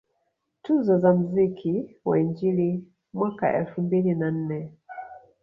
Tuzo 0.63 0.97
za 0.97 1.13
mziki 1.13 1.95
wa 2.05 2.19
injili 2.19 2.83
mwaka 3.13 3.57
elfu 3.57 3.81
mbili 3.81 4.15
na 4.15 4.31
nne 4.31 4.71